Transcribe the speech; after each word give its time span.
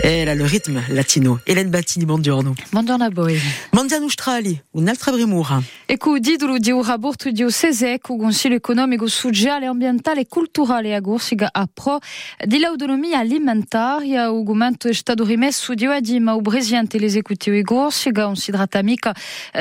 Era 0.00 0.32
le 0.32 0.46
ritmo 0.46 0.80
latino. 0.88 1.40
Hélène 1.44 1.70
Battini, 1.70 2.04
buongiorno. 2.04 2.54
Buongiorno 2.70 3.04
a 3.04 3.10
voi. 3.10 3.36
Mondiano 3.72 4.04
Australi, 4.04 4.62
un'altra 4.72 5.10
premura. 5.10 5.60
Ecco, 5.86 6.20
titolo 6.20 6.58
di 6.58 6.70
un 6.70 6.84
rapporto 6.84 7.30
di 7.30 7.42
OSESE 7.42 7.98
con 8.00 8.16
Consiglio 8.16 8.54
economico, 8.54 9.08
sociale, 9.08 9.66
ambientale 9.66 10.20
e 10.20 10.26
culturale 10.28 10.94
a 10.94 11.00
Gorsiga 11.00 11.48
a 11.50 11.68
pro 11.72 11.98
dell'autonomia 12.44 13.18
alimentare. 13.18 14.26
O 14.26 14.38
documento 14.38 14.86
è 14.86 14.92
stato 14.92 15.24
rimesso 15.24 15.74
di 15.74 15.86
oggi 15.86 16.20
ma 16.20 16.32
il 16.34 16.42
presidente 16.42 16.96
dell'esecutivo 16.96 17.56
di 17.56 17.62
Gorsiga, 17.62 18.28
un 18.28 18.36
si 18.36 18.52
tratta 18.52 18.80
mica 18.82 19.12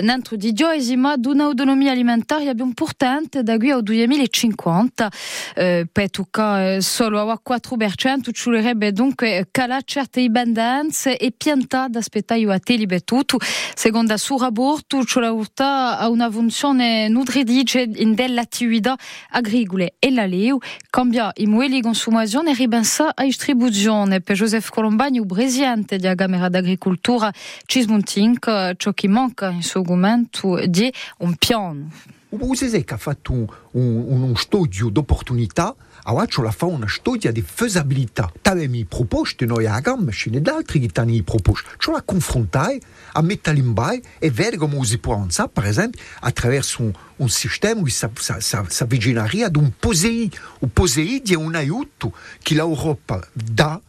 dentro 0.00 0.34
di 0.34 0.52
gioisi, 0.52 0.96
ma 0.96 1.16
di 1.16 1.28
un'autonomia 1.28 1.92
alimentare 1.92 2.52
più 2.54 2.64
importante 2.64 3.44
da 3.44 3.56
qui 3.56 3.70
al 3.70 3.84
2050. 3.84 5.12
Eh, 5.54 5.86
per 5.90 6.10
toccare 6.10 6.80
solo 6.80 7.20
a 7.20 7.40
4%, 7.40 8.32
ci 8.32 8.50
vorrebbe 8.50 8.90
dunque 8.90 9.46
calare 9.52 9.82
certe 9.84 10.22
dipendenze 10.26 11.16
e 11.16 11.32
piantà 11.36 11.88
da 11.88 11.98
aspettare 11.98 12.52
a 12.52 12.58
te 12.58 12.76
ripetuto. 12.76 13.38
Secondo 13.74 14.12
il 14.12 14.18
suo 14.18 14.38
rapporto, 14.38 15.04
ci 15.04 15.18
porta 15.18 15.98
a 15.98 16.08
una 16.08 16.30
funzione 16.30 17.08
nutritrice 17.08 17.88
in 17.96 18.14
delle 18.14 18.40
attività 18.40 18.96
agricole 19.30 19.94
e 19.98 20.10
la 20.10 20.26
leu 20.26 20.58
cambia 20.90 21.30
i 21.36 21.46
di 21.68 21.80
consumazione 21.80 22.50
e 22.50 22.54
ripensa 22.54 23.12
a 23.14 23.22
distribuzione. 23.24 24.20
Per 24.20 24.36
Joseph 24.36 24.70
Colombani, 24.70 25.18
il 25.18 25.26
presidente 25.26 25.98
della 25.98 26.14
Camera 26.14 26.48
d'Agricoltura, 26.48 27.32
ci 27.66 27.82
smontink 27.82 28.74
ciò 28.76 28.92
che 28.92 29.08
manca 29.08 29.50
in 29.50 29.62
suo 29.62 29.82
momento 29.82 30.60
di 30.66 30.92
un 31.18 31.34
piano. 31.36 31.90
O 32.30 32.54
Zezek 32.54 32.92
ha 32.92 32.96
fatto 32.96 33.32
un, 33.32 33.46
un, 33.72 34.04
uno 34.08 34.34
studio 34.34 34.88
d'opportunità, 34.88 35.74
oggi 36.12 36.42
la 36.42 36.50
fa 36.50 36.66
una 36.66 36.88
studia 36.88 37.32
di 37.32 37.42
feasibilità. 37.42 38.32
Avevamo 38.42 38.84
proposte 38.88 39.46
noi 39.46 39.66
a 39.66 39.80
gamma, 39.80 40.10
e 40.10 40.40
d'altri 40.40 40.80
che 40.80 41.00
hanno 41.00 41.22
proposte. 41.22 41.68
Ce 41.78 41.90
la 41.90 42.02
confrontai, 42.02 42.80
a 43.12 43.22
mettere 43.22 43.58
in 43.58 43.72
bai 43.72 44.02
e 44.18 44.30
vedere 44.30 44.56
come 44.56 44.84
si 44.84 44.98
può 44.98 45.14
avanzare, 45.14 45.50
per 45.52 45.64
esempio, 45.64 46.00
attraverso 46.20 46.82
un, 46.82 46.92
un 47.16 47.28
sistema 47.28 47.82
che 47.82 47.90
si 47.90 48.82
avvicinerebbe 48.82 49.44
ad 49.44 49.56
un 49.56 49.72
POSEI. 49.78 50.30
Un 50.60 50.72
POSEI 50.72 51.22
è 51.22 51.34
un 51.34 51.54
aiuto 51.54 52.12
che 52.42 52.54
l'Europa 52.54 53.26
dà 53.32 53.80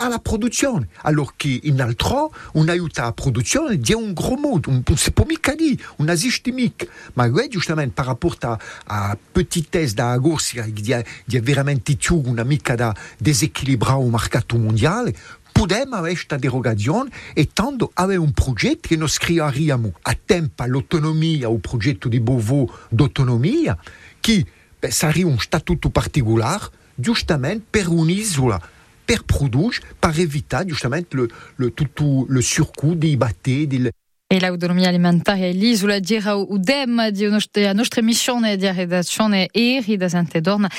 alla 0.00 0.18
produzione, 0.18 0.88
alors 1.02 1.32
che 1.36 1.60
in 1.64 1.80
altro 1.80 2.32
un 2.52 2.68
aiuto 2.68 3.00
alla 3.00 3.12
produzione 3.12 3.80
è 3.80 3.94
un 3.94 4.12
gros 4.12 4.38
mot, 4.38 4.66
on 4.68 4.82
ne 4.86 4.96
sait 4.96 5.12
pas 5.12 5.26
mica 5.26 5.54
dire, 5.54 5.76
on 5.96 6.04
n'existe 6.04 6.52
mica. 6.52 6.86
Ma 7.14 7.26
ouais, 7.28 7.48
justement, 7.50 7.88
par 7.92 8.06
rapport 8.06 8.36
à, 8.42 8.58
à 8.86 9.16
petitesse 9.32 9.94
da 9.94 10.12
agorsia, 10.12 10.64
di 10.68 10.92
è, 10.92 11.04
di 11.24 11.40
veramente 11.40 11.96
più 11.96 12.22
una 12.24 12.44
mica 12.44 12.76
da 12.76 12.94
desequilibrare 13.18 14.02
il 14.04 14.10
mercato 14.10 14.56
mondiale, 14.56 15.14
podem 15.52 15.92
avere 15.92 16.14
questa 16.14 16.36
derogazione 16.36 17.10
e 17.34 17.50
tanto 17.52 17.90
avere 17.94 18.20
un 18.20 18.30
progetto 18.32 18.88
che 18.88 18.96
noi 18.96 19.08
scriviamo 19.08 19.92
a 20.02 20.16
tempo 20.24 20.62
all'autonomia, 20.62 21.48
un 21.48 21.60
progetto 21.60 22.08
di 22.08 22.20
Bovo 22.20 22.72
d'autonomia, 22.88 23.76
che 24.20 24.46
beh, 24.78 24.90
sarebbe 24.92 25.24
un 25.24 25.38
statuto 25.40 25.90
particolare, 25.90 26.70
giustamente 26.94 27.66
per 27.68 27.88
un'isola 27.88 28.76
per 29.08 29.24
produce, 29.24 29.80
per 29.98 30.20
evitare 30.20 30.66
giustamente 30.66 31.16
le, 31.16 31.26
le, 31.56 31.72
tutto 31.72 32.26
le 32.28 32.42
surcoût 32.42 32.94
dei 32.94 33.16
batteri, 33.16 33.90
del, 34.28 34.38
E 34.38 34.40
l'autonomia 34.40 34.88
alimentare 34.88 35.48
è 35.48 35.52
l'isola 35.52 35.98
dirà 35.98 36.36
o 36.36 36.58
dem 36.58 37.08
di 37.08 37.26
nostra, 37.28 37.72
nostra 37.72 38.02
missione 38.02 38.58
di 38.58 38.70
redazione 38.70 39.48
eri 39.50 39.96
da 39.96 40.08
Sante 40.08 40.42
Dorna 40.42 40.70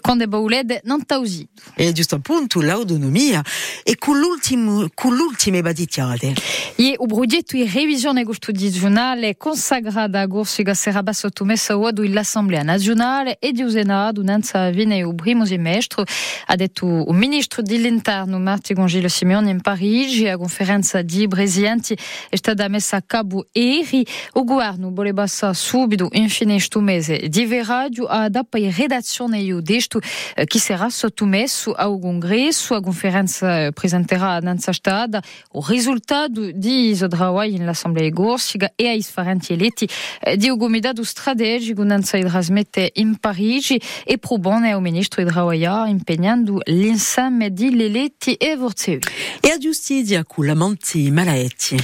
quando 0.00 0.26
baulede 0.26 0.80
non 0.84 1.06
tausi. 1.06 1.46
E 1.74 1.92
giusto 1.92 2.16
appunto 2.16 2.60
l'autonomia 2.60 3.44
e 3.84 3.96
con 3.96 4.18
l'ultimo 4.18 4.88
con 4.92 5.14
l'ultime 5.14 5.62
baditiate. 5.62 6.34
E 6.74 6.94
o 6.96 7.06
progetto 7.06 7.56
di 7.56 7.68
revisione 7.68 8.24
costituzionale 8.24 9.36
consacrata 9.36 10.20
a 10.20 10.26
Gorsiga 10.26 10.74
sarà 10.74 11.12
sottomessa 11.12 11.78
oggi 11.78 12.06
all'Assemblea 12.06 12.62
nazionale 12.62 13.38
e 13.38 13.52
di 13.52 13.64
Senato 13.70 14.20
un'anza 14.20 14.70
viene 14.70 15.04
o 15.04 15.14
primo 15.14 15.46
semestre 15.46 16.04
ha 16.46 16.56
detto 16.56 17.04
il 17.08 17.14
ministro 17.14 17.62
dell'interno 17.62 18.38
Marti 18.38 18.74
Gongilo 18.74 19.08
Simeone 19.08 19.50
in 19.50 19.60
Parigi 19.60 20.26
a 20.26 20.36
conferenza 20.36 21.02
di 21.02 21.28
presidenti 21.28 21.96
è 22.28 22.36
stata 22.36 22.68
messa 22.68 22.95
a 22.95 22.95
cabo 23.02 23.48
eri 23.52 24.06
o 24.32 24.44
governo 24.44 24.92
voleva 24.92 25.26
subito 25.26 26.08
infine 26.12 26.58
sto 26.60 26.80
mese 26.80 27.28
di 27.28 27.46
verraggio 27.46 28.06
a 28.06 28.28
dapa 28.28 28.58
in 28.58 28.72
redazione 28.74 29.38
io 29.38 29.60
desto 29.60 29.98
che 29.98 30.58
sarà 30.58 30.88
sottomesso 30.88 31.72
ao 31.72 31.98
congresso 31.98 32.74
a 32.74 32.80
conferenza 32.80 33.70
presenterà 33.72 34.38
nanza 34.38 34.72
stata 34.72 35.22
o 35.52 35.64
risultato 35.66 36.50
di 36.52 36.90
isodrawai 36.90 37.54
in 37.54 37.64
l'assemblea 37.64 38.08
gorsiga 38.10 38.72
e 38.76 38.88
ai 38.88 39.02
sfarenti 39.02 39.52
eletti 39.52 39.88
di 40.36 40.48
un 40.48 40.58
comitato 40.58 41.02
strategico 41.02 41.82
nanza 41.82 42.18
trasmette 42.36 42.92
in 42.94 43.16
Parigi 43.16 43.80
e 44.04 44.18
propone 44.18 44.72
al 44.72 44.80
ministro 44.82 45.22
Idrawaia 45.22 45.86
impegnando 45.86 46.60
l'insieme 46.64 47.50
di 47.50 47.68
eletti 47.68 48.34
e 48.34 48.56
vorzevi. 48.56 49.02
E 49.40 49.50
a 49.50 49.58
giustizia 49.58 50.24
con 50.24 50.46
la 50.46 50.54
manti 50.54 51.10
malaetti. 51.10 51.76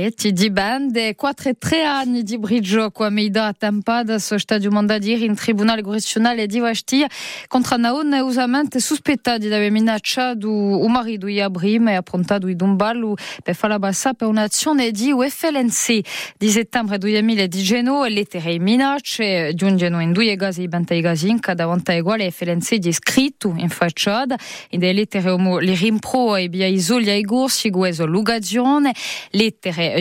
Bacchetti 0.00 0.32
di 0.32 0.50
bande, 0.50 1.14
4 1.14 1.50
e 1.50 1.54
3 1.58 1.84
anni 1.84 2.22
di 2.22 2.38
brigioco 2.38 3.04
a 3.04 3.10
so 4.18 4.38
stadio 4.38 4.70
mandadieri 4.70 5.26
in 5.26 5.34
tribunale 5.34 5.82
correccionale 5.82 6.46
di 6.46 6.58
di 9.36 9.48
minacciato 9.68 10.48
il 10.48 10.88
marito 10.88 11.26
di 11.26 11.38
prima 11.50 11.92
e 11.92 11.96
di 14.90 15.14
di 16.38 16.48
2019 16.96 18.08
e 18.48 18.58
minacce 18.58 19.52
giungono 19.54 20.00
in 20.00 20.12
due 20.12 20.34
gasi 20.34 20.66
i 20.94 21.02
gasinca 21.02 21.52
davanti 21.52 21.90
a 21.90 21.98
uguale 21.98 22.30
FLNC 22.30 22.76
di 22.76 22.92
scritto 22.92 23.52
in 23.54 23.68
facciata 23.68 24.38
in 24.70 24.78
delle 24.80 24.94
lettere 24.94 25.36
le 25.60 25.74
rimpro 25.74 26.36
e 26.36 26.48
via 26.48 26.66
isoli 26.66 27.10
ai 27.10 27.20
gorsi 27.20 27.68
l'ugazione 28.06 28.92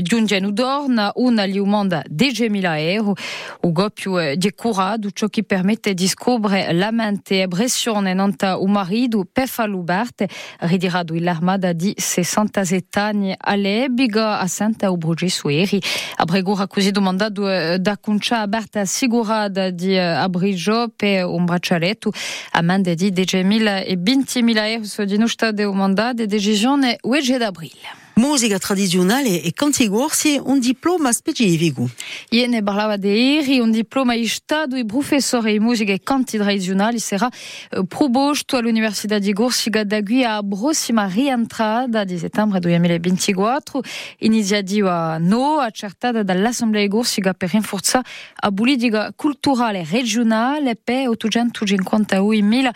giungono 0.02 0.52
dorna 0.52 1.12
una 1.16 1.44
li 1.44 1.58
umanda 1.58 2.04
10.000 2.10 2.78
euro 2.78 3.16
o 3.62 3.72
goppio 3.72 4.36
di 4.36 4.52
curato 4.54 5.12
ciò 5.12 5.28
che 5.28 5.44
permette 5.44 5.94
di 5.94 6.08
scoprire 6.08 6.74
la 6.74 6.92
mente 6.92 7.44
e 7.44 7.48
pressione 7.48 8.14
nanta 8.14 8.60
o 8.60 8.68
ridirato 10.60 11.14
l'armada 11.18 11.74
di 11.74 11.94
67 11.96 13.00
anni 13.00 13.36
all'ebiga 13.38 14.40
a 14.40 14.48
Santa 14.48 14.90
Ubrugi 14.90 15.30
Sueri 15.30 15.82
a 16.16 16.26
Bregura 16.26 16.68
così 16.68 16.92
domandato 16.92 17.78
da 17.78 17.98
concia 17.98 18.42
aperta 18.42 18.82
assicurata 18.82 19.70
di 19.70 19.98
abrigo 19.98 20.92
per 20.96 21.26
un 21.26 21.46
braccialetto 21.46 22.12
a 22.52 22.62
mande 22.62 22.96
di 22.96 23.12
10.000 23.12 23.86
e 23.86 23.98
20.000 23.98 24.58
euro 24.66 25.06
di 25.06 25.18
nostra 25.18 25.52
domanda 25.52 26.14
di 26.14 26.26
decisione 26.26 26.98
8 27.02 27.38
d'aprile. 27.38 28.09
Musica 28.20 28.60
tradizionale 28.60 29.42
e 29.42 29.54
cantigorsi 29.54 30.38
un 30.44 30.60
diploma 30.60 31.14
specifico. 31.14 31.90
Iene 32.32 32.62
parlava 32.62 32.98
de 32.98 33.38
eri 33.38 33.60
un 33.60 33.72
diploma 33.72 34.14
di 34.14 34.28
Stato 34.28 34.76
e 34.76 34.84
professore 34.84 35.54
di 35.54 35.60
musica 35.60 35.94
e 35.94 36.02
canti 36.04 36.38
tradizionali 36.38 37.00
sarà 37.00 37.30
uh, 37.72 37.86
proposto 37.88 38.58
all'Università 38.58 39.20
di 39.20 39.32
Corsica 39.32 39.86
da 39.86 40.04
qui 40.04 40.26
a 40.26 40.42
prossima 40.44 41.08
rientrata 41.08 42.04
di 42.04 42.18
settembre 42.18 42.60
2024 42.60 43.82
iniziativa 44.18 45.18
no 45.18 45.60
accertata 45.60 46.22
dall'Assemblea 46.22 46.82
di 46.82 46.90
Corsica 46.90 47.34
per 47.34 47.52
rinforzare 47.52 48.06
la 48.42 48.52
politica 48.52 49.14
culturale 49.16 49.88
regionale 49.90 50.76
per 50.76 51.08
851.000 51.08 52.70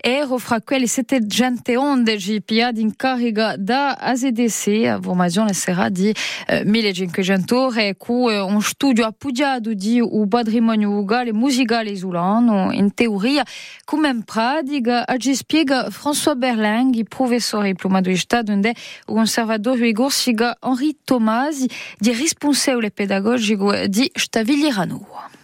euro 0.00 0.38
fra 0.38 0.62
quelli 0.62 0.86
711 0.86 2.40
PA 2.40 2.72
di 2.72 2.80
incarica 2.80 3.56
da 3.58 3.92
AZDC 3.92 4.84
a 4.88 5.00
formazione 5.00 5.52
sarà 5.52 5.88
di 5.88 6.14
eh, 6.46 6.64
1500 6.64 7.60
ore 7.60 7.96
con 7.96 8.30
eh, 8.30 8.40
un 8.40 8.60
studio 8.62 9.04
appoggiato 9.04 9.74
di 9.74 10.00
un 10.00 10.28
patrimonio 10.28 10.90
vocale 10.90 11.32
musicale 11.32 11.90
isolano 11.90 12.72
in 12.72 12.94
teoria 12.94 13.44
come 13.84 14.08
in 14.08 14.22
pratica 14.24 15.04
ci 15.18 15.34
spiega 15.34 15.88
François 15.88 16.36
Berling 16.36 17.06
professore 17.08 17.68
diplomato 17.68 18.08
di 18.08 18.16
Stato 18.16 18.52
e 18.52 18.74
conservatore 19.04 19.80
di 19.80 19.92
Corsica 19.92 20.56
Henri 20.60 20.96
Tomasi 21.04 21.68
di 21.98 22.12
responsabile 22.12 22.90
pedagogico 22.90 23.74
di 23.86 24.10
Stavigliano. 24.12 25.35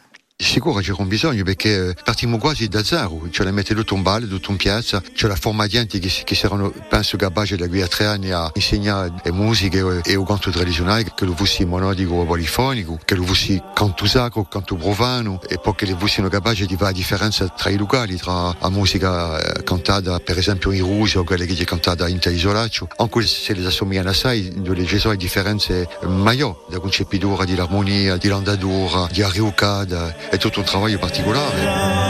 Sicuro 0.42 0.80
c'è 0.80 0.92
un 0.96 1.06
bisogno 1.06 1.44
perché 1.44 1.94
partiamo 2.02 2.36
quasi 2.36 2.66
da 2.68 2.82
zero, 2.82 3.28
cioè 3.30 3.50
la 3.50 3.52
in 3.52 4.02
balle, 4.02 4.26
tutto 4.26 4.50
in 4.50 4.56
piazza, 4.56 5.00
c'è 5.14 5.28
la 5.28 5.36
formadienti 5.36 6.00
che, 6.00 6.10
che 6.24 6.34
saranno, 6.34 6.74
penso, 6.88 7.16
capaci 7.16 7.56
da 7.56 7.68
qui 7.68 7.80
a 7.80 7.86
tre 7.86 8.06
anni 8.06 8.32
a 8.32 8.50
insegnare 8.54 9.12
le 9.22 9.32
musiche 9.32 9.78
e 10.02 10.12
il 10.12 10.24
canto 10.26 10.50
tradizionale, 10.50 11.12
che 11.14 11.24
lo 11.24 11.34
fossi 11.34 11.64
monodico 11.64 12.14
o 12.14 12.24
polifonico, 12.24 12.98
che 13.04 13.14
lo 13.14 13.22
fossi 13.22 13.62
canto 13.72 14.06
sacro, 14.06 14.44
canto 14.44 14.74
profano, 14.74 15.40
e 15.48 15.58
poi 15.58 15.74
che 15.76 15.86
le 15.86 15.96
fossero 15.96 16.28
capaci 16.28 16.66
di 16.66 16.74
fare 16.74 16.90
la 16.90 16.96
differenza 16.96 17.48
tra 17.48 17.70
i 17.70 17.76
locali, 17.76 18.16
tra 18.16 18.54
la 18.58 18.68
musica 18.68 19.38
cantata 19.62 20.18
per 20.18 20.38
esempio 20.38 20.72
in 20.72 20.82
Russia 20.82 21.20
o 21.20 21.24
quella 21.24 21.44
che 21.44 21.54
è 21.54 21.64
cantata 21.64 22.08
in 22.08 22.18
Isolaccio, 22.22 22.88
anche 22.96 23.22
se 23.22 23.54
le 23.54 23.64
assomigliano 23.66 24.10
assai, 24.10 24.52
ci 24.86 24.98
sono 24.98 25.14
differenze 25.14 25.88
maggiori, 26.06 26.56
da 26.68 26.80
concepitura 26.80 27.44
dell'armonia, 27.44 28.16
di 28.16 28.28
l'andatura, 28.28 29.06
di 29.10 29.22
arriucada, 29.22 30.30
è 30.32 30.38
tutto 30.38 30.60
un 30.60 30.66
lavoro 30.72 30.98
particolare. 30.98 32.00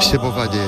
Se 0.00 0.18
provate 0.18 0.58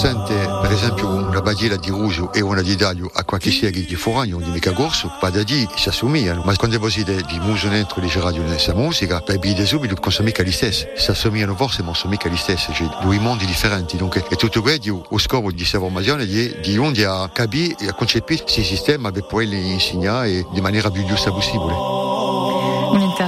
sente 0.00 0.32
per 0.62 0.70
esempio 0.70 1.08
una 1.08 1.40
badiera 1.40 1.74
di 1.74 1.88
Ruso 1.88 2.32
e 2.32 2.40
una 2.40 2.62
di 2.62 2.76
Daglio 2.76 3.10
a 3.12 3.24
qualche 3.24 3.50
siega 3.50 3.80
di 3.80 3.94
Foragno 3.96 4.38
di 4.38 4.48
mica 4.50 4.72
corso, 4.72 5.12
pas 5.18 5.32
da 5.32 5.42
di 5.42 5.68
si 5.74 5.88
assomigliano, 5.88 6.42
ma 6.44 6.54
quando 6.54 6.78
voi 6.78 6.92
siete 6.92 7.20
di 7.22 7.40
muso 7.40 7.66
dentro 7.66 8.00
di 8.00 8.08
radio 8.14 8.42
nella 8.42 8.74
musica, 8.74 9.20
per 9.20 9.40
bide 9.40 9.66
subito 9.66 9.96
non 10.00 10.12
sono 10.12 10.26
mica 10.26 10.44
gli 10.44 10.52
stessi, 10.52 10.86
si 10.96 11.10
assomigliano 11.10 11.56
forse 11.56 11.80
ma 11.80 11.86
non 11.86 11.96
sono 11.96 12.10
mica 12.10 12.28
gli 12.28 12.36
stessi, 12.36 12.72
cioè 12.72 12.88
due 13.02 13.18
mondi 13.18 13.44
differenti, 13.44 13.96
dunque 13.96 14.24
è 14.28 14.36
tutto 14.36 14.62
questo 14.62 15.04
lo 15.08 15.18
scopo 15.18 15.50
di 15.50 15.56
questa 15.56 15.80
formazione 15.80 16.26
di, 16.26 16.60
di 16.60 16.78
onde 16.78 17.04
a 17.06 17.28
capire 17.32 17.74
e 17.80 17.88
a 17.88 17.92
concepire 17.92 18.42
questi 18.42 18.62
sistemi 18.62 19.10
per 19.10 19.26
poi 19.26 19.72
insegnare 19.72 20.30
in 20.30 20.62
maniera 20.62 20.92
più 20.92 21.04
giusta 21.04 21.32
possibile. 21.32 22.05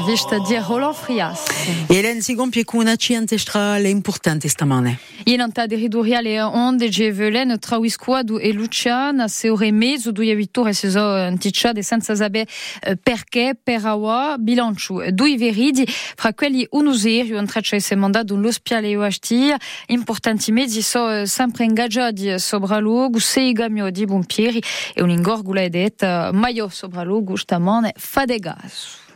Un'intervista 0.09 0.39
di 0.39 0.57
Roland 0.57 0.95
Frias. 0.95 1.45
Hélène 1.87 2.23
si 2.23 2.35
compie 2.35 2.65
con 2.65 2.81
una 2.81 2.97
ciantestrale 2.97 3.91
importante 3.91 4.49
stamane. 4.49 4.99
Ielanta 5.25 5.67
de 5.67 5.77
onde 6.41 6.89
e 8.39 8.53
Luciana 8.55 9.29
se 9.29 9.51
ore 9.51 9.71
du 10.11 10.23
yavitur 10.23 10.69
e 10.69 10.73
sezo 10.73 11.01
anticciade 11.01 11.83
senza 11.83 12.15
saber 12.17 12.47
perché 13.03 13.55
per 13.63 13.85
awa 13.85 14.37
bilanciu 14.39 15.11
dui 15.11 15.37
veridi 15.37 15.85
fra 15.87 16.33
quelli 16.33 16.67
antraccia 17.37 17.79
se 17.79 17.95
mandato 17.95 18.35
l'ospiale 18.35 18.97
o 18.97 19.03
asti 19.03 19.53
importanti 19.89 20.53
mezzi 20.53 20.81
so 20.81 21.27
sempre 21.27 21.65
ingaggiati 21.65 22.39
sopra 22.39 22.79
luogo 22.79 23.19
sei 23.19 23.53
gamio 23.53 23.91
di 23.91 24.07
e 24.95 25.03
un 25.03 25.11
ingorgula 25.11 25.61
edet 25.61 26.31
maio 26.33 26.71
sopra 26.71 27.03
luogo 27.03 27.37
stamane 27.37 27.93
fadegas. 27.95 29.08